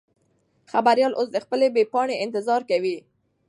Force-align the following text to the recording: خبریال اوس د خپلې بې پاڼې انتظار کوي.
خبریال 0.71 1.13
اوس 1.15 1.29
د 1.31 1.37
خپلې 1.45 1.67
بې 1.75 1.83
پاڼې 1.93 2.15
انتظار 2.25 2.61
کوي. 2.69 2.97